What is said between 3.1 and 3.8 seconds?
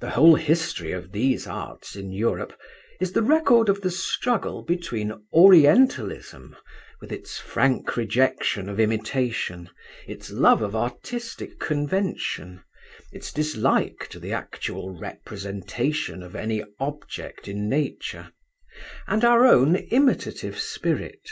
the record of